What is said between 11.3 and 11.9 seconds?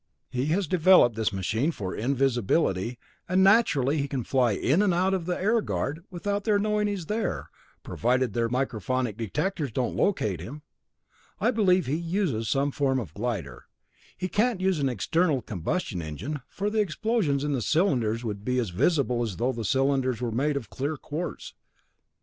I believe